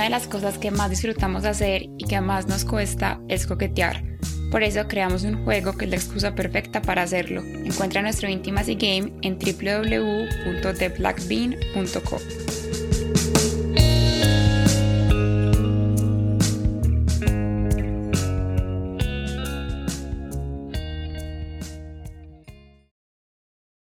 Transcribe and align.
Una 0.00 0.06
de 0.06 0.12
las 0.12 0.28
cosas 0.28 0.56
que 0.56 0.70
más 0.70 0.88
disfrutamos 0.88 1.44
hacer 1.44 1.82
y 1.98 2.06
que 2.06 2.22
más 2.22 2.46
nos 2.46 2.64
cuesta 2.64 3.20
es 3.28 3.46
coquetear. 3.46 4.02
Por 4.50 4.62
eso 4.62 4.88
creamos 4.88 5.24
un 5.24 5.44
juego 5.44 5.76
que 5.76 5.84
es 5.84 5.90
la 5.90 5.98
excusa 5.98 6.34
perfecta 6.34 6.80
para 6.80 7.02
hacerlo. 7.02 7.42
Encuentra 7.42 8.00
nuestro 8.00 8.30
Intimacy 8.30 8.76
Game 8.76 9.12
en 9.20 9.38
www.theblackbean.co. 9.38 12.16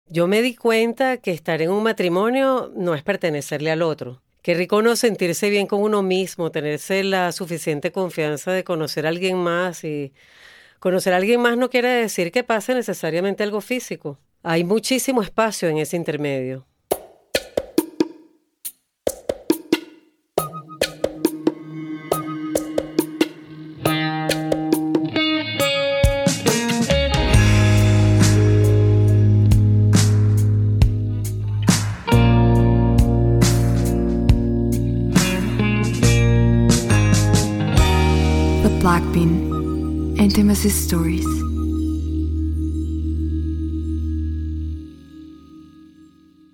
Yo 0.08 0.26
me 0.26 0.42
di 0.42 0.56
cuenta 0.56 1.18
que 1.18 1.30
estar 1.30 1.62
en 1.62 1.70
un 1.70 1.84
matrimonio 1.84 2.72
no 2.74 2.96
es 2.96 3.04
pertenecerle 3.04 3.70
al 3.70 3.82
otro. 3.82 4.20
Qué 4.48 4.54
rico 4.54 4.80
no 4.80 4.96
sentirse 4.96 5.50
bien 5.50 5.66
con 5.66 5.82
uno 5.82 6.02
mismo, 6.02 6.50
tenerse 6.50 7.04
la 7.04 7.32
suficiente 7.32 7.92
confianza 7.92 8.50
de 8.50 8.64
conocer 8.64 9.04
a 9.04 9.10
alguien 9.10 9.36
más 9.36 9.84
y 9.84 10.14
conocer 10.78 11.12
a 11.12 11.18
alguien 11.18 11.42
más 11.42 11.58
no 11.58 11.68
quiere 11.68 11.90
decir 11.90 12.32
que 12.32 12.44
pase 12.44 12.72
necesariamente 12.72 13.42
algo 13.42 13.60
físico. 13.60 14.18
Hay 14.42 14.64
muchísimo 14.64 15.22
espacio 15.22 15.68
en 15.68 15.76
ese 15.76 15.96
intermedio. 15.98 16.67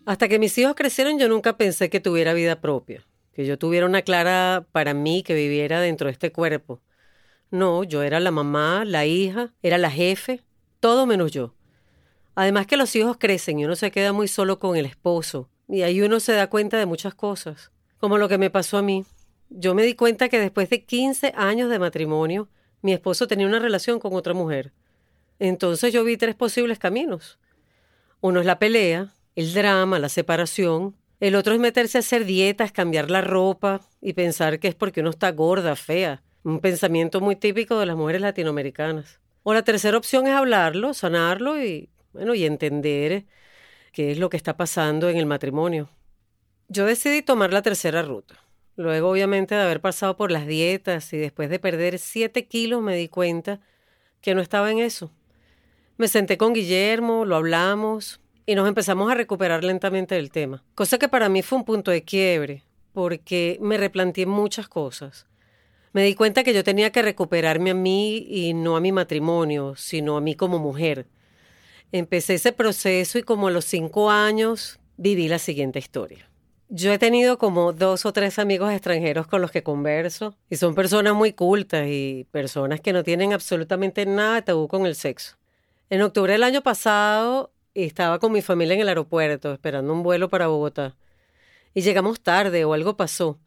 Hasta 0.04 0.28
que 0.28 0.38
mis 0.38 0.58
hijos 0.58 0.74
crecieron 0.74 1.18
yo 1.18 1.26
nunca 1.26 1.56
pensé 1.56 1.88
que 1.88 2.00
tuviera 2.00 2.34
vida 2.34 2.60
propia, 2.60 3.06
que 3.32 3.46
yo 3.46 3.58
tuviera 3.58 3.86
una 3.86 4.02
clara 4.02 4.66
para 4.72 4.92
mí 4.92 5.22
que 5.22 5.32
viviera 5.32 5.80
dentro 5.80 6.08
de 6.08 6.12
este 6.12 6.32
cuerpo. 6.32 6.82
No, 7.50 7.82
yo 7.82 8.02
era 8.02 8.20
la 8.20 8.30
mamá, 8.30 8.84
la 8.84 9.06
hija, 9.06 9.54
era 9.62 9.78
la 9.78 9.90
jefe, 9.90 10.42
todo 10.80 11.06
menos 11.06 11.32
yo. 11.32 11.54
Además 12.34 12.66
que 12.66 12.76
los 12.76 12.94
hijos 12.96 13.16
crecen 13.18 13.58
y 13.58 13.64
uno 13.64 13.74
se 13.74 13.90
queda 13.90 14.12
muy 14.12 14.28
solo 14.28 14.58
con 14.58 14.76
el 14.76 14.84
esposo, 14.84 15.48
y 15.66 15.80
ahí 15.80 16.02
uno 16.02 16.20
se 16.20 16.34
da 16.34 16.50
cuenta 16.50 16.76
de 16.76 16.84
muchas 16.84 17.14
cosas, 17.14 17.72
como 17.96 18.18
lo 18.18 18.28
que 18.28 18.36
me 18.36 18.50
pasó 18.50 18.76
a 18.76 18.82
mí. 18.82 19.06
Yo 19.48 19.74
me 19.74 19.82
di 19.82 19.94
cuenta 19.94 20.28
que 20.28 20.38
después 20.38 20.68
de 20.68 20.84
15 20.84 21.32
años 21.34 21.70
de 21.70 21.78
matrimonio, 21.78 22.50
mi 22.84 22.92
esposo 22.92 23.26
tenía 23.26 23.46
una 23.46 23.60
relación 23.60 23.98
con 23.98 24.12
otra 24.12 24.34
mujer. 24.34 24.70
Entonces 25.38 25.90
yo 25.90 26.04
vi 26.04 26.18
tres 26.18 26.34
posibles 26.34 26.78
caminos. 26.78 27.38
Uno 28.20 28.40
es 28.40 28.46
la 28.46 28.58
pelea, 28.58 29.14
el 29.36 29.54
drama, 29.54 29.98
la 29.98 30.10
separación. 30.10 30.94
El 31.18 31.34
otro 31.34 31.54
es 31.54 31.60
meterse 31.60 31.96
a 31.96 32.00
hacer 32.00 32.26
dietas, 32.26 32.72
cambiar 32.72 33.10
la 33.10 33.22
ropa 33.22 33.80
y 34.02 34.12
pensar 34.12 34.58
que 34.58 34.68
es 34.68 34.74
porque 34.74 35.00
uno 35.00 35.08
está 35.08 35.32
gorda, 35.32 35.76
fea. 35.76 36.22
Un 36.42 36.60
pensamiento 36.60 37.22
muy 37.22 37.36
típico 37.36 37.78
de 37.78 37.86
las 37.86 37.96
mujeres 37.96 38.20
latinoamericanas. 38.20 39.18
O 39.44 39.54
la 39.54 39.62
tercera 39.62 39.96
opción 39.96 40.26
es 40.26 40.34
hablarlo, 40.34 40.92
sanarlo 40.92 41.64
y, 41.64 41.88
bueno, 42.12 42.34
y 42.34 42.44
entender 42.44 43.24
qué 43.92 44.10
es 44.10 44.18
lo 44.18 44.28
que 44.28 44.36
está 44.36 44.58
pasando 44.58 45.08
en 45.08 45.16
el 45.16 45.24
matrimonio. 45.24 45.88
Yo 46.68 46.84
decidí 46.84 47.22
tomar 47.22 47.50
la 47.50 47.62
tercera 47.62 48.02
ruta. 48.02 48.34
Luego, 48.76 49.10
obviamente, 49.10 49.54
de 49.54 49.62
haber 49.62 49.80
pasado 49.80 50.16
por 50.16 50.30
las 50.30 50.46
dietas 50.46 51.12
y 51.12 51.16
después 51.16 51.48
de 51.48 51.58
perder 51.58 51.98
7 51.98 52.46
kilos, 52.46 52.82
me 52.82 52.96
di 52.96 53.08
cuenta 53.08 53.60
que 54.20 54.34
no 54.34 54.40
estaba 54.40 54.70
en 54.70 54.78
eso. 54.78 55.12
Me 55.96 56.08
senté 56.08 56.36
con 56.36 56.54
Guillermo, 56.54 57.24
lo 57.24 57.36
hablamos 57.36 58.20
y 58.46 58.56
nos 58.56 58.66
empezamos 58.66 59.10
a 59.10 59.14
recuperar 59.14 59.62
lentamente 59.62 60.16
del 60.16 60.30
tema. 60.30 60.64
Cosa 60.74 60.98
que 60.98 61.08
para 61.08 61.28
mí 61.28 61.42
fue 61.42 61.58
un 61.58 61.64
punto 61.64 61.90
de 61.92 62.02
quiebre, 62.02 62.64
porque 62.92 63.58
me 63.60 63.76
replanteé 63.76 64.26
muchas 64.26 64.66
cosas. 64.66 65.26
Me 65.92 66.02
di 66.02 66.16
cuenta 66.16 66.42
que 66.42 66.52
yo 66.52 66.64
tenía 66.64 66.90
que 66.90 67.02
recuperarme 67.02 67.70
a 67.70 67.74
mí 67.74 68.26
y 68.28 68.54
no 68.54 68.76
a 68.76 68.80
mi 68.80 68.90
matrimonio, 68.90 69.76
sino 69.76 70.16
a 70.16 70.20
mí 70.20 70.34
como 70.34 70.58
mujer. 70.58 71.06
Empecé 71.92 72.34
ese 72.34 72.52
proceso 72.52 73.18
y 73.18 73.22
como 73.22 73.46
a 73.46 73.52
los 73.52 73.64
cinco 73.64 74.10
años 74.10 74.80
viví 74.96 75.28
la 75.28 75.38
siguiente 75.38 75.78
historia. 75.78 76.28
Yo 76.70 76.92
he 76.92 76.98
tenido 76.98 77.36
como 77.38 77.72
dos 77.72 78.06
o 78.06 78.12
tres 78.12 78.38
amigos 78.38 78.72
extranjeros 78.72 79.26
con 79.26 79.42
los 79.42 79.50
que 79.50 79.62
converso 79.62 80.34
y 80.48 80.56
son 80.56 80.74
personas 80.74 81.14
muy 81.14 81.32
cultas 81.32 81.86
y 81.88 82.26
personas 82.30 82.80
que 82.80 82.92
no 82.92 83.04
tienen 83.04 83.32
absolutamente 83.32 84.06
nada 84.06 84.36
de 84.36 84.42
tabú 84.42 84.66
con 84.66 84.86
el 84.86 84.94
sexo. 84.94 85.36
En 85.90 86.00
octubre 86.00 86.32
del 86.32 86.42
año 86.42 86.62
pasado 86.62 87.52
estaba 87.74 88.18
con 88.18 88.32
mi 88.32 88.40
familia 88.40 88.74
en 88.74 88.80
el 88.80 88.88
aeropuerto 88.88 89.52
esperando 89.52 89.92
un 89.92 90.02
vuelo 90.02 90.30
para 90.30 90.46
Bogotá 90.46 90.96
y 91.74 91.82
llegamos 91.82 92.20
tarde 92.20 92.64
o 92.64 92.72
algo 92.72 92.96
pasó. 92.96 93.38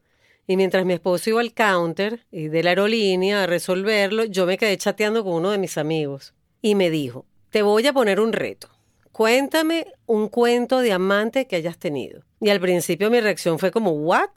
Y 0.46 0.56
mientras 0.56 0.86
mi 0.86 0.94
esposo 0.94 1.28
iba 1.30 1.40
al 1.40 1.52
counter 1.52 2.24
y 2.30 2.48
de 2.48 2.62
la 2.62 2.70
aerolínea 2.70 3.42
a 3.42 3.46
resolverlo, 3.46 4.24
yo 4.24 4.46
me 4.46 4.56
quedé 4.56 4.76
chateando 4.78 5.24
con 5.24 5.34
uno 5.34 5.50
de 5.50 5.58
mis 5.58 5.76
amigos 5.76 6.34
y 6.62 6.76
me 6.76 6.88
dijo, 6.88 7.26
te 7.50 7.62
voy 7.62 7.86
a 7.86 7.92
poner 7.92 8.20
un 8.20 8.32
reto. 8.32 8.68
Cuéntame 9.12 9.88
un 10.06 10.28
cuento 10.28 10.78
de 10.78 10.92
amante 10.92 11.46
que 11.46 11.56
hayas 11.56 11.78
tenido. 11.78 12.27
Y 12.40 12.50
al 12.50 12.60
principio 12.60 13.10
mi 13.10 13.20
reacción 13.20 13.58
fue 13.58 13.70
como, 13.70 13.90
¿what? 13.90 14.30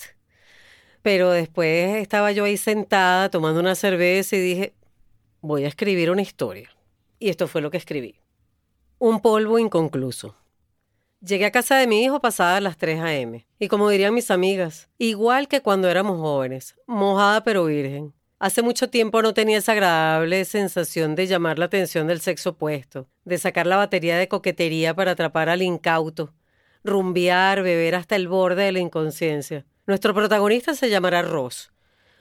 Pero 1.02 1.32
después 1.32 1.98
estaba 1.98 2.32
yo 2.32 2.46
ahí 2.46 2.58
sentada 2.58 3.30
tomando 3.30 3.60
una 3.60 3.76
cerveza 3.76 4.36
y 4.36 4.40
dije, 4.40 4.74
voy 5.42 5.66
a 5.66 5.68
escribir 5.68 6.12
una 6.12 6.22
historia. 6.22 6.70
Y 7.20 7.30
esto 7.30 7.48
fue 7.48 7.62
lo 7.62 7.72
que 7.72 7.78
escribí. 7.78 8.16
Un 9.00 9.20
polvo 9.22 9.60
inconcluso. 9.60 10.36
Llegué 11.22 11.46
a 11.46 11.52
casa 11.52 11.78
de 11.78 11.86
mi 11.86 12.04
hijo 12.04 12.20
pasadas 12.20 12.64
las 12.64 12.78
3 12.78 13.00
a.m. 13.00 13.46
Y 13.60 13.68
como 13.68 13.90
dirían 13.90 14.14
mis 14.14 14.32
amigas, 14.32 14.90
igual 14.98 15.48
que 15.48 15.62
cuando 15.62 15.88
éramos 15.88 16.20
jóvenes, 16.20 16.76
mojada 16.88 17.44
pero 17.44 17.66
virgen. 17.66 18.14
Hace 18.40 18.64
mucho 18.64 18.90
tiempo 18.90 19.22
no 19.22 19.36
tenía 19.36 19.60
esa 19.60 19.74
agradable 19.74 20.46
sensación 20.46 21.14
de 21.14 21.28
llamar 21.28 21.60
la 21.60 21.66
atención 21.66 22.08
del 22.08 22.22
sexo 22.22 22.52
opuesto, 22.52 23.08
de 23.24 23.38
sacar 23.38 23.68
la 23.68 23.78
batería 23.78 24.18
de 24.18 24.28
coquetería 24.28 24.96
para 24.96 25.12
atrapar 25.12 25.48
al 25.48 25.62
incauto, 25.62 26.34
rumbear, 26.84 27.64
beber 27.64 27.96
hasta 27.96 28.16
el 28.16 28.28
borde 28.28 28.64
de 28.64 28.72
la 28.72 28.80
inconsciencia. 28.80 29.66
Nuestro 29.88 30.14
protagonista 30.14 30.74
se 30.74 30.90
llamará 30.90 31.22
Ross, 31.22 31.72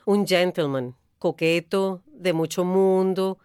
un 0.05 0.27
gentleman, 0.27 0.95
coqueto, 1.19 2.01
de 2.07 2.33
mucho 2.33 2.63
mundo. 2.63 3.39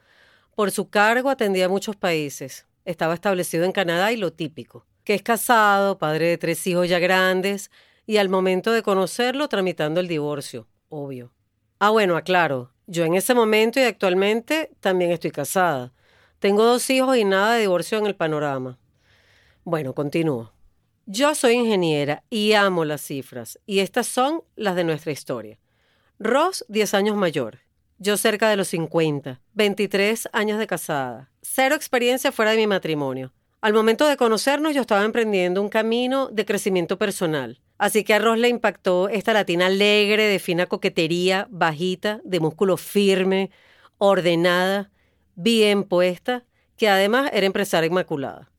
Por 0.55 0.71
su 0.71 0.88
cargo 0.88 1.31
atendía 1.31 1.66
a 1.66 1.69
muchos 1.69 1.97
países. 1.97 2.66
Estaba 2.84 3.15
establecido 3.15 3.65
en 3.65 3.72
Canadá 3.72 4.12
y 4.12 4.16
lo 4.16 4.32
típico, 4.32 4.87
que 5.05 5.15
es 5.15 5.22
casado, 5.22 5.99
padre 5.99 6.26
de 6.26 6.38
tres 6.38 6.66
hijos 6.66 6.88
ya 6.88 6.99
grandes, 6.99 7.71
y 8.06 8.19
al 8.19 8.28
momento 8.28 8.72
de 8.72 8.82
conocerlo 8.82 9.49
tramitando 9.49 10.00
el 10.00 10.09
divorcio, 10.09 10.66
obvio. 10.88 11.32
Ah, 11.78 11.91
bueno, 11.91 12.16
aclaro. 12.16 12.72
Yo 12.87 13.05
en 13.05 13.15
ese 13.15 13.34
momento 13.34 13.81
y 13.81 13.82
actualmente 13.82 14.71
también 14.81 15.10
estoy 15.10 15.32
casada. 15.32 15.93
Tengo 16.38 16.65
dos 16.65 16.88
hijos 16.88 17.16
y 17.16 17.25
nada 17.25 17.55
de 17.55 17.62
divorcio 17.62 17.99
en 17.99 18.06
el 18.06 18.15
panorama. 18.15 18.78
Bueno, 19.65 19.93
continúo. 19.93 20.56
Yo 21.09 21.37
soy 21.37 21.53
ingeniera 21.53 22.25
y 22.31 22.55
amo 22.55 22.84
las 22.84 23.00
cifras, 23.00 23.61
y 23.65 23.78
estas 23.78 24.09
son 24.09 24.43
las 24.56 24.75
de 24.75 24.83
nuestra 24.83 25.12
historia. 25.12 25.56
Ross, 26.19 26.65
10 26.67 26.94
años 26.94 27.17
mayor. 27.17 27.61
Yo 27.99 28.17
cerca 28.17 28.50
de 28.50 28.56
los 28.56 28.67
50, 28.67 29.41
23 29.55 30.28
años 30.33 30.59
de 30.59 30.67
casada. 30.67 31.31
Cero 31.43 31.77
experiencia 31.77 32.33
fuera 32.33 32.50
de 32.50 32.56
mi 32.56 32.67
matrimonio. 32.67 33.33
Al 33.61 33.72
momento 33.72 34.09
de 34.09 34.17
conocernos 34.17 34.75
yo 34.75 34.81
estaba 34.81 35.05
emprendiendo 35.05 35.62
un 35.62 35.69
camino 35.69 36.26
de 36.26 36.44
crecimiento 36.44 36.99
personal. 36.99 37.61
Así 37.79 38.03
que 38.03 38.14
a 38.14 38.19
Ross 38.19 38.38
le 38.38 38.49
impactó 38.49 39.08
esta 39.08 39.32
latina 39.32 39.67
alegre, 39.67 40.25
de 40.25 40.41
fina 40.41 40.67
coquetería, 40.67 41.47
bajita, 41.50 42.20
de 42.25 42.41
músculo 42.41 42.76
firme, 42.76 43.53
ordenada, 43.99 44.91
bien 45.37 45.85
puesta, 45.85 46.43
que 46.76 46.88
además 46.88 47.31
era 47.32 47.47
empresaria 47.47 47.87
inmaculada. 47.87 48.50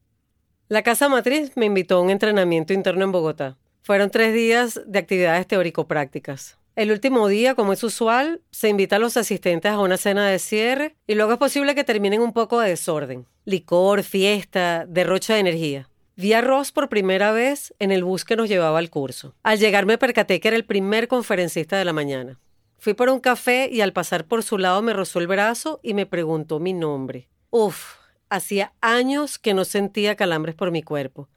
La 0.69 0.83
casa 0.83 1.07
matriz 1.07 1.53
me 1.55 1.65
invitó 1.65 1.95
a 1.95 2.01
un 2.01 2.09
entrenamiento 2.09 2.73
interno 2.73 3.05
en 3.05 3.13
Bogotá. 3.13 3.55
Fueron 3.83 4.09
tres 4.09 4.33
días 4.33 4.81
de 4.85 4.99
actividades 4.99 5.47
teórico-prácticas. 5.47 6.57
El 6.75 6.91
último 6.91 7.29
día, 7.29 7.55
como 7.55 7.71
es 7.71 7.85
usual, 7.85 8.41
se 8.51 8.67
invita 8.67 8.97
a 8.97 8.99
los 8.99 9.15
asistentes 9.15 9.71
a 9.71 9.79
una 9.79 9.95
cena 9.95 10.27
de 10.27 10.39
cierre 10.39 10.97
y 11.07 11.15
luego 11.15 11.31
es 11.31 11.37
posible 11.37 11.73
que 11.73 11.85
terminen 11.85 12.19
un 12.19 12.33
poco 12.33 12.59
de 12.59 12.71
desorden. 12.71 13.25
Licor, 13.45 14.03
fiesta, 14.03 14.85
derrocha 14.85 15.35
de 15.35 15.39
energía. 15.39 15.89
Vi 16.17 16.33
a 16.33 16.41
Ross 16.41 16.73
por 16.73 16.89
primera 16.89 17.31
vez 17.31 17.73
en 17.79 17.93
el 17.93 18.03
bus 18.03 18.25
que 18.25 18.35
nos 18.35 18.49
llevaba 18.49 18.79
al 18.79 18.89
curso. 18.89 19.35
Al 19.43 19.59
llegar 19.59 19.85
me 19.85 19.97
percaté 19.97 20.41
que 20.41 20.49
era 20.49 20.57
el 20.57 20.65
primer 20.65 21.07
conferencista 21.07 21.77
de 21.77 21.85
la 21.85 21.93
mañana. 21.93 22.41
Fui 22.77 22.93
por 22.93 23.07
un 23.07 23.21
café 23.21 23.69
y 23.71 23.79
al 23.79 23.93
pasar 23.93 24.25
por 24.25 24.43
su 24.43 24.57
lado 24.57 24.81
me 24.81 24.91
rozó 24.91 25.19
el 25.19 25.27
brazo 25.27 25.79
y 25.81 25.93
me 25.93 26.05
preguntó 26.05 26.59
mi 26.59 26.73
nombre. 26.73 27.29
Uf, 27.51 27.95
hacía 28.29 28.73
años 28.81 29.39
que 29.39 29.53
no 29.53 29.65
sentía 29.65 30.15
calambres 30.15 30.55
por 30.55 30.71
mi 30.71 30.83
cuerpo. 30.83 31.29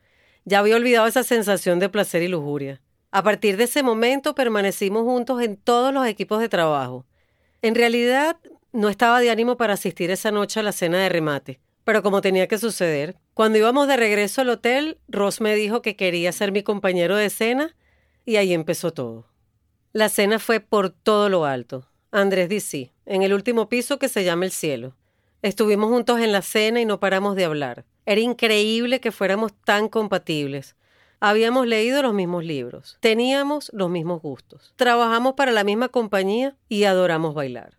Ya 0.45 0.59
había 0.59 0.77
olvidado 0.77 1.07
esa 1.07 1.23
sensación 1.23 1.79
de 1.79 1.89
placer 1.89 2.23
y 2.23 2.29
lujuria. 2.29 2.81
A 3.11 3.23
partir 3.23 3.57
de 3.57 3.65
ese 3.65 3.83
momento 3.83 4.35
permanecimos 4.35 5.03
juntos 5.03 5.43
en 5.43 5.57
todos 5.57 5.93
los 5.93 6.07
equipos 6.07 6.41
de 6.41 6.49
trabajo. 6.49 7.07
En 7.63 7.75
realidad, 7.75 8.37
no 8.73 8.89
estaba 8.89 9.21
de 9.21 9.31
ánimo 9.31 9.57
para 9.57 9.75
asistir 9.75 10.11
esa 10.11 10.31
noche 10.31 10.61
a 10.61 10.63
la 10.63 10.73
cena 10.73 10.99
de 10.99 11.09
remate, 11.09 11.61
pero 11.85 12.03
como 12.03 12.21
tenía 12.21 12.47
que 12.47 12.59
suceder, 12.59 13.17
cuando 13.35 13.59
íbamos 13.59 13.89
de 13.89 13.97
regreso 13.97 14.43
al 14.43 14.51
hotel, 14.51 14.99
Ross 15.09 15.41
me 15.41 15.55
dijo 15.55 15.83
que 15.83 15.97
quería 15.97 16.31
ser 16.33 16.53
mi 16.53 16.63
compañero 16.63 17.17
de 17.17 17.31
cena 17.31 17.75
y 18.25 18.37
ahí 18.37 18.53
empezó 18.53 18.93
todo. 18.93 19.27
La 19.93 20.09
cena 20.09 20.39
fue 20.39 20.61
por 20.61 20.91
todo 20.91 21.29
lo 21.29 21.45
alto. 21.45 21.89
Andrés 22.13 22.49
dice, 22.49 22.93
en 23.07 23.23
el 23.23 23.35
último 23.35 23.69
piso 23.69 23.99
que 23.99 24.09
se 24.09 24.25
llama 24.25 24.45
el 24.45 24.53
cielo. 24.53 24.95
Estuvimos 25.43 25.89
juntos 25.89 26.21
en 26.21 26.33
la 26.33 26.43
cena 26.43 26.81
y 26.81 26.85
no 26.85 27.01
paramos 27.01 27.35
de 27.35 27.47
hablar. 27.47 27.87
Era 28.05 28.21
increíble 28.21 29.01
que 29.01 29.13
fuéramos 29.13 29.53
tan 29.65 29.89
compatibles. 29.89 30.77
Habíamos 31.19 31.67
leído 31.67 32.03
los 32.03 32.15
mismos 32.15 32.45
libros, 32.45 32.97
teníamos 33.01 33.71
los 33.75 33.91
mismos 33.91 34.23
gustos, 34.23 34.73
trabajamos 34.77 35.35
para 35.35 35.53
la 35.53 35.65
misma 35.65 35.89
compañía 35.89 36.57
y 36.69 36.85
adoramos 36.85 37.35
bailar. 37.35 37.77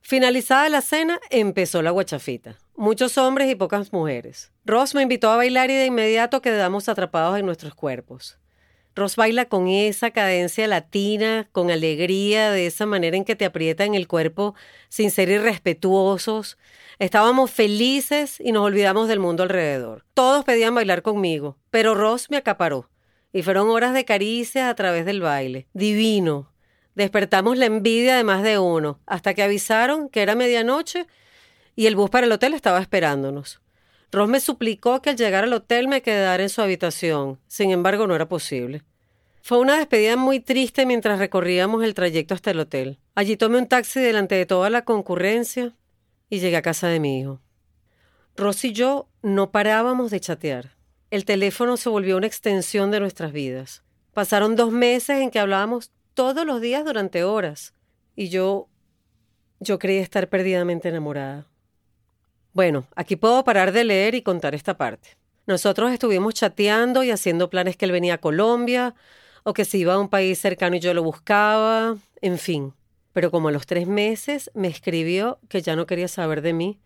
Finalizada 0.00 0.68
la 0.70 0.80
cena, 0.80 1.20
empezó 1.28 1.82
la 1.82 1.90
guachafita. 1.90 2.56
Muchos 2.74 3.18
hombres 3.18 3.50
y 3.50 3.54
pocas 3.54 3.92
mujeres. 3.92 4.50
Ross 4.64 4.94
me 4.94 5.02
invitó 5.02 5.30
a 5.30 5.36
bailar 5.36 5.70
y 5.70 5.74
de 5.74 5.86
inmediato 5.86 6.40
quedamos 6.40 6.88
atrapados 6.88 7.38
en 7.38 7.46
nuestros 7.46 7.74
cuerpos. 7.74 8.39
Ross 9.00 9.16
baila 9.16 9.46
con 9.46 9.66
esa 9.66 10.10
cadencia 10.10 10.68
latina, 10.68 11.48
con 11.52 11.70
alegría, 11.70 12.50
de 12.50 12.66
esa 12.66 12.84
manera 12.84 13.16
en 13.16 13.24
que 13.24 13.34
te 13.34 13.46
aprieta 13.46 13.86
en 13.86 13.94
el 13.94 14.06
cuerpo 14.06 14.54
sin 14.90 15.10
ser 15.10 15.30
irrespetuosos. 15.30 16.58
Estábamos 16.98 17.50
felices 17.50 18.38
y 18.40 18.52
nos 18.52 18.62
olvidamos 18.62 19.08
del 19.08 19.18
mundo 19.18 19.42
alrededor. 19.42 20.04
Todos 20.12 20.44
pedían 20.44 20.74
bailar 20.74 21.00
conmigo, 21.00 21.56
pero 21.70 21.94
Ross 21.94 22.28
me 22.28 22.36
acaparó. 22.36 22.90
Y 23.32 23.42
fueron 23.42 23.70
horas 23.70 23.94
de 23.94 24.04
caricias 24.04 24.68
a 24.68 24.74
través 24.74 25.06
del 25.06 25.22
baile. 25.22 25.66
Divino. 25.72 26.52
Despertamos 26.94 27.56
la 27.56 27.64
envidia 27.64 28.16
de 28.16 28.24
más 28.24 28.42
de 28.42 28.58
uno, 28.58 29.00
hasta 29.06 29.32
que 29.32 29.42
avisaron 29.42 30.10
que 30.10 30.20
era 30.20 30.34
medianoche 30.34 31.06
y 31.74 31.86
el 31.86 31.96
bus 31.96 32.10
para 32.10 32.26
el 32.26 32.32
hotel 32.32 32.52
estaba 32.52 32.80
esperándonos. 32.80 33.62
Ross 34.12 34.28
me 34.28 34.40
suplicó 34.40 35.00
que 35.00 35.08
al 35.08 35.16
llegar 35.16 35.44
al 35.44 35.54
hotel 35.54 35.88
me 35.88 36.02
quedara 36.02 36.42
en 36.42 36.50
su 36.50 36.60
habitación. 36.60 37.38
Sin 37.46 37.70
embargo, 37.70 38.06
no 38.06 38.14
era 38.14 38.28
posible. 38.28 38.82
Fue 39.42 39.58
una 39.58 39.78
despedida 39.78 40.16
muy 40.16 40.40
triste 40.40 40.86
mientras 40.86 41.18
recorríamos 41.18 41.82
el 41.82 41.94
trayecto 41.94 42.34
hasta 42.34 42.50
el 42.50 42.60
hotel. 42.60 42.98
Allí 43.14 43.36
tomé 43.36 43.58
un 43.58 43.66
taxi 43.66 44.00
delante 44.00 44.34
de 44.34 44.46
toda 44.46 44.70
la 44.70 44.84
concurrencia 44.84 45.74
y 46.28 46.40
llegué 46.40 46.56
a 46.56 46.62
casa 46.62 46.88
de 46.88 47.00
mi 47.00 47.20
hijo. 47.20 47.40
Ross 48.36 48.64
y 48.64 48.72
yo 48.72 49.08
no 49.22 49.50
parábamos 49.50 50.10
de 50.10 50.20
chatear. 50.20 50.76
El 51.10 51.24
teléfono 51.24 51.76
se 51.76 51.88
volvió 51.88 52.16
una 52.16 52.26
extensión 52.26 52.90
de 52.90 53.00
nuestras 53.00 53.32
vidas. 53.32 53.82
Pasaron 54.12 54.56
dos 54.56 54.70
meses 54.72 55.20
en 55.20 55.30
que 55.30 55.40
hablábamos 55.40 55.90
todos 56.14 56.46
los 56.46 56.60
días 56.60 56.84
durante 56.84 57.24
horas. 57.24 57.74
Y 58.14 58.28
yo... 58.28 58.68
yo 59.58 59.78
creía 59.78 60.02
estar 60.02 60.28
perdidamente 60.28 60.88
enamorada. 60.88 61.46
Bueno, 62.52 62.86
aquí 62.94 63.16
puedo 63.16 63.42
parar 63.44 63.72
de 63.72 63.84
leer 63.84 64.14
y 64.14 64.22
contar 64.22 64.54
esta 64.54 64.76
parte. 64.76 65.16
Nosotros 65.46 65.92
estuvimos 65.92 66.34
chateando 66.34 67.02
y 67.02 67.10
haciendo 67.10 67.50
planes 67.50 67.76
que 67.76 67.84
él 67.84 67.92
venía 67.92 68.14
a 68.14 68.18
Colombia, 68.18 68.94
o 69.44 69.52
que 69.52 69.64
se 69.64 69.78
iba 69.78 69.94
a 69.94 69.98
un 69.98 70.08
país 70.08 70.38
cercano 70.38 70.76
y 70.76 70.80
yo 70.80 70.94
lo 70.94 71.02
buscaba, 71.02 71.96
en 72.20 72.38
fin. 72.38 72.74
Pero 73.12 73.30
como 73.30 73.48
a 73.48 73.52
los 73.52 73.66
tres 73.66 73.86
meses 73.86 74.50
me 74.54 74.68
escribió 74.68 75.38
que 75.48 75.62
ya 75.62 75.76
no 75.76 75.86
quería 75.86 76.08
saber 76.08 76.42
de 76.42 76.52
mí. 76.52 76.80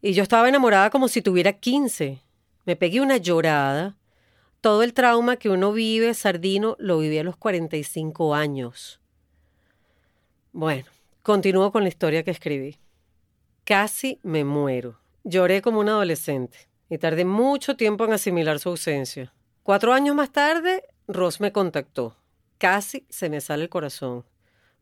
Y 0.00 0.12
yo 0.12 0.22
estaba 0.22 0.48
enamorada 0.48 0.90
como 0.90 1.08
si 1.08 1.22
tuviera 1.22 1.52
quince. 1.52 2.20
Me 2.64 2.76
pegué 2.76 3.00
una 3.00 3.16
llorada. 3.16 3.96
Todo 4.60 4.82
el 4.82 4.94
trauma 4.94 5.36
que 5.36 5.50
uno 5.50 5.72
vive, 5.72 6.14
Sardino, 6.14 6.76
lo 6.78 6.98
viví 6.98 7.18
a 7.18 7.24
los 7.24 7.36
45 7.36 8.34
años. 8.34 9.00
Bueno, 10.52 10.86
continúo 11.22 11.72
con 11.72 11.82
la 11.82 11.88
historia 11.88 12.22
que 12.22 12.30
escribí. 12.30 12.78
Casi 13.64 14.18
me 14.22 14.44
muero. 14.44 14.98
Lloré 15.24 15.62
como 15.62 15.80
un 15.80 15.88
adolescente 15.88 16.68
y 16.88 16.98
tardé 16.98 17.24
mucho 17.24 17.76
tiempo 17.76 18.04
en 18.04 18.12
asimilar 18.12 18.58
su 18.60 18.68
ausencia. 18.68 19.32
Cuatro 19.62 19.92
años 19.92 20.14
más 20.14 20.30
tarde, 20.30 20.84
Ross 21.06 21.40
me 21.40 21.52
contactó. 21.52 22.16
Casi 22.58 23.06
se 23.10 23.28
me 23.28 23.40
sale 23.40 23.64
el 23.64 23.68
corazón. 23.68 24.24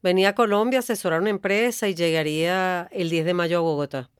Venía 0.02 0.30
a 0.30 0.34
Colombia 0.34 0.78
a 0.78 0.80
asesorar 0.80 1.20
una 1.20 1.30
empresa 1.30 1.88
y 1.88 1.94
llegaría 1.94 2.88
el 2.92 3.10
10 3.10 3.24
de 3.24 3.34
mayo 3.34 3.58
a 3.58 3.62
Bogotá. 3.62 4.10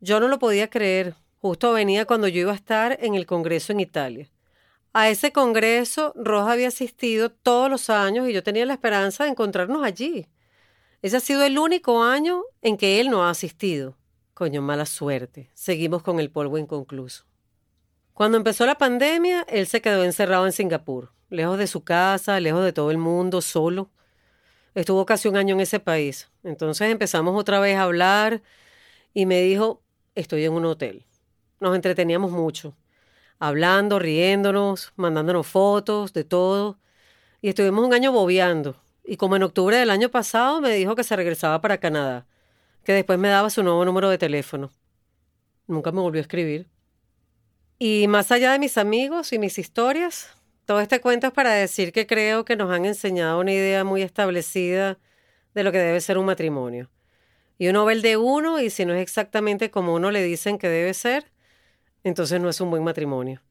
Yo 0.00 0.18
no 0.18 0.28
lo 0.28 0.38
podía 0.38 0.68
creer. 0.68 1.14
Justo 1.40 1.72
venía 1.72 2.06
cuando 2.06 2.28
yo 2.28 2.40
iba 2.40 2.52
a 2.52 2.56
estar 2.56 2.98
en 3.00 3.14
el 3.14 3.26
Congreso 3.26 3.72
en 3.72 3.80
Italia. 3.80 4.28
A 4.92 5.08
ese 5.10 5.32
Congreso 5.32 6.12
Ross 6.16 6.48
había 6.48 6.68
asistido 6.68 7.30
todos 7.30 7.70
los 7.70 7.88
años 7.88 8.28
y 8.28 8.32
yo 8.32 8.42
tenía 8.42 8.66
la 8.66 8.74
esperanza 8.74 9.24
de 9.24 9.30
encontrarnos 9.30 9.84
allí. 9.84 10.26
Ese 11.02 11.16
ha 11.16 11.20
sido 11.20 11.44
el 11.44 11.58
único 11.58 12.02
año 12.02 12.42
en 12.62 12.76
que 12.76 13.00
él 13.00 13.10
no 13.10 13.24
ha 13.24 13.30
asistido. 13.30 13.96
Coño, 14.34 14.60
mala 14.60 14.86
suerte. 14.86 15.50
Seguimos 15.54 16.02
con 16.02 16.20
el 16.20 16.30
polvo 16.30 16.58
inconcluso. 16.58 17.24
Cuando 18.14 18.36
empezó 18.36 18.66
la 18.66 18.76
pandemia, 18.76 19.46
él 19.48 19.66
se 19.66 19.80
quedó 19.80 20.04
encerrado 20.04 20.44
en 20.44 20.52
Singapur, 20.52 21.12
lejos 21.30 21.58
de 21.58 21.66
su 21.66 21.82
casa, 21.82 22.38
lejos 22.40 22.62
de 22.64 22.72
todo 22.72 22.90
el 22.90 22.98
mundo, 22.98 23.40
solo. 23.40 23.90
Estuvo 24.74 25.06
casi 25.06 25.28
un 25.28 25.36
año 25.36 25.54
en 25.54 25.60
ese 25.62 25.80
país. 25.80 26.30
Entonces 26.44 26.90
empezamos 26.90 27.38
otra 27.38 27.58
vez 27.58 27.76
a 27.76 27.82
hablar 27.82 28.42
y 29.14 29.24
me 29.26 29.40
dijo, 29.40 29.82
estoy 30.14 30.44
en 30.44 30.52
un 30.52 30.66
hotel. 30.66 31.06
Nos 31.58 31.74
entreteníamos 31.74 32.30
mucho, 32.32 32.76
hablando, 33.38 33.98
riéndonos, 33.98 34.92
mandándonos 34.96 35.46
fotos, 35.46 36.12
de 36.12 36.24
todo. 36.24 36.78
Y 37.40 37.48
estuvimos 37.48 37.86
un 37.86 37.94
año 37.94 38.12
bobeando. 38.12 38.76
Y 39.04 39.16
como 39.16 39.36
en 39.36 39.42
octubre 39.42 39.76
del 39.76 39.90
año 39.90 40.10
pasado 40.10 40.60
me 40.60 40.74
dijo 40.74 40.94
que 40.94 41.04
se 41.04 41.16
regresaba 41.16 41.60
para 41.60 41.78
Canadá, 41.78 42.26
que 42.84 42.92
después 42.92 43.18
me 43.18 43.28
daba 43.28 43.50
su 43.50 43.62
nuevo 43.62 43.84
número 43.84 44.10
de 44.10 44.18
teléfono. 44.18 44.70
Nunca 45.66 45.92
me 45.92 46.00
volvió 46.00 46.20
a 46.20 46.22
escribir. 46.22 46.68
Y 47.84 48.06
más 48.06 48.30
allá 48.30 48.52
de 48.52 48.60
mis 48.60 48.78
amigos 48.78 49.32
y 49.32 49.40
mis 49.40 49.58
historias, 49.58 50.28
todo 50.66 50.78
este 50.80 51.00
cuento 51.00 51.26
es 51.26 51.32
para 51.32 51.50
decir 51.50 51.92
que 51.92 52.06
creo 52.06 52.44
que 52.44 52.54
nos 52.54 52.70
han 52.70 52.84
enseñado 52.84 53.40
una 53.40 53.52
idea 53.52 53.82
muy 53.82 54.02
establecida 54.02 55.00
de 55.52 55.64
lo 55.64 55.72
que 55.72 55.78
debe 55.78 56.00
ser 56.00 56.16
un 56.16 56.26
matrimonio. 56.26 56.92
Y 57.58 57.66
uno 57.66 57.84
ve 57.84 57.94
el 57.94 58.02
de 58.02 58.16
uno 58.16 58.60
y 58.60 58.70
si 58.70 58.84
no 58.84 58.94
es 58.94 59.02
exactamente 59.02 59.72
como 59.72 59.94
uno 59.94 60.12
le 60.12 60.22
dicen 60.22 60.58
que 60.58 60.68
debe 60.68 60.94
ser, 60.94 61.32
entonces 62.04 62.40
no 62.40 62.48
es 62.48 62.60
un 62.60 62.70
buen 62.70 62.84
matrimonio. 62.84 63.42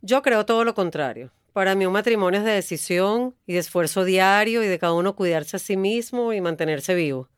Yo 0.00 0.22
creo 0.22 0.44
todo 0.44 0.64
lo 0.64 0.74
contrario. 0.74 1.30
Para 1.52 1.76
mí 1.76 1.86
un 1.86 1.92
matrimonio 1.92 2.40
es 2.40 2.44
de 2.44 2.54
decisión 2.54 3.36
y 3.46 3.52
de 3.52 3.60
esfuerzo 3.60 4.04
diario 4.04 4.64
y 4.64 4.66
de 4.66 4.80
cada 4.80 4.94
uno 4.94 5.14
cuidarse 5.14 5.54
a 5.54 5.60
sí 5.60 5.76
mismo 5.76 6.32
y 6.32 6.40
mantenerse 6.40 6.96
vivo. 6.96 7.28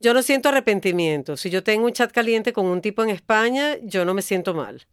Yo 0.00 0.14
no 0.14 0.22
siento 0.24 0.48
arrepentimiento. 0.48 1.36
Si 1.36 1.48
yo 1.48 1.62
tengo 1.62 1.86
un 1.86 1.92
chat 1.92 2.10
caliente 2.10 2.52
con 2.52 2.66
un 2.66 2.80
tipo 2.80 3.04
en 3.04 3.10
España, 3.10 3.76
yo 3.84 4.04
no 4.04 4.14
me 4.14 4.22
siento 4.22 4.52
mal. 4.52 4.84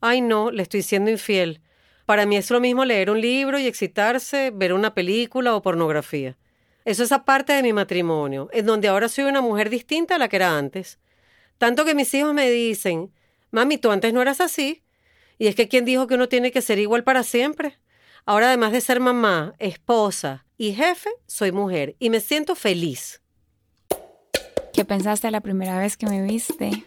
Ay, 0.00 0.20
no, 0.20 0.50
le 0.50 0.62
estoy 0.62 0.82
siendo 0.82 1.10
infiel. 1.10 1.60
Para 2.06 2.26
mí 2.26 2.36
es 2.36 2.50
lo 2.50 2.60
mismo 2.60 2.84
leer 2.84 3.10
un 3.10 3.20
libro 3.20 3.58
y 3.58 3.66
excitarse, 3.66 4.50
ver 4.50 4.72
una 4.72 4.94
película 4.94 5.54
o 5.54 5.62
pornografía. 5.62 6.36
Eso 6.84 7.04
es 7.04 7.12
aparte 7.12 7.52
de 7.52 7.62
mi 7.62 7.72
matrimonio, 7.72 8.48
en 8.52 8.66
donde 8.66 8.88
ahora 8.88 9.08
soy 9.08 9.24
una 9.24 9.40
mujer 9.40 9.70
distinta 9.70 10.16
a 10.16 10.18
la 10.18 10.28
que 10.28 10.36
era 10.36 10.56
antes. 10.56 10.98
Tanto 11.58 11.84
que 11.84 11.94
mis 11.94 12.12
hijos 12.14 12.32
me 12.32 12.50
dicen, 12.50 13.12
mami, 13.50 13.78
tú 13.78 13.90
antes 13.90 14.12
no 14.12 14.22
eras 14.22 14.40
así. 14.40 14.82
Y 15.38 15.46
es 15.46 15.54
que 15.54 15.68
¿quién 15.68 15.84
dijo 15.84 16.06
que 16.06 16.14
uno 16.14 16.28
tiene 16.28 16.50
que 16.50 16.62
ser 16.62 16.78
igual 16.78 17.04
para 17.04 17.22
siempre? 17.22 17.78
Ahora, 18.24 18.48
además 18.48 18.72
de 18.72 18.80
ser 18.80 19.00
mamá, 19.00 19.54
esposa 19.58 20.46
y 20.56 20.72
jefe, 20.72 21.10
soy 21.26 21.52
mujer 21.52 21.96
y 21.98 22.10
me 22.10 22.20
siento 22.20 22.54
feliz. 22.54 23.22
¿Qué 24.72 24.84
pensaste 24.84 25.30
la 25.30 25.40
primera 25.40 25.78
vez 25.78 25.96
que 25.96 26.06
me 26.06 26.22
viste? 26.22 26.84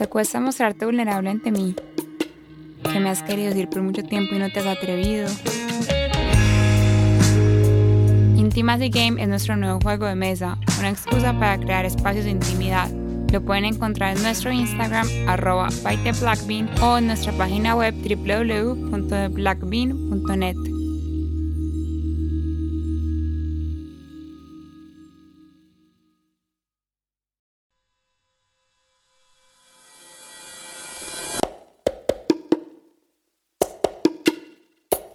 ¿Te 0.00 0.06
cuesta 0.06 0.40
mostrarte 0.40 0.86
vulnerable 0.86 1.28
ante 1.28 1.52
mí? 1.52 1.76
¿Que 2.90 3.00
me 3.00 3.10
has 3.10 3.22
querido 3.22 3.50
decir 3.50 3.68
por 3.68 3.82
mucho 3.82 4.02
tiempo 4.02 4.34
y 4.34 4.38
no 4.38 4.50
te 4.50 4.60
has 4.60 4.66
atrevido? 4.66 5.28
Intimacy 8.34 8.88
Game 8.88 9.22
es 9.22 9.28
nuestro 9.28 9.56
nuevo 9.56 9.78
juego 9.78 10.06
de 10.06 10.14
mesa, 10.14 10.56
una 10.78 10.88
excusa 10.88 11.38
para 11.38 11.58
crear 11.58 11.84
espacios 11.84 12.24
de 12.24 12.30
intimidad 12.30 12.88
lo 13.30 13.44
pueden 13.44 13.66
encontrar 13.66 14.16
en 14.16 14.22
nuestro 14.22 14.50
Instagram 14.50 15.06
arroba 15.28 15.68
o 16.82 16.98
en 16.98 17.06
nuestra 17.06 17.32
página 17.32 17.76
web 17.76 17.94
www.blackbean.net. 17.94 20.69